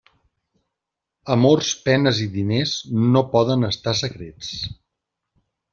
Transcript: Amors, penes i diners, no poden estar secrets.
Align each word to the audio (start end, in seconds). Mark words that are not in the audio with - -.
Amors, 1.35 1.69
penes 1.89 2.23
i 2.25 2.27
diners, 2.39 2.75
no 3.05 3.25
poden 3.37 3.71
estar 3.73 3.99
secrets. 4.05 4.53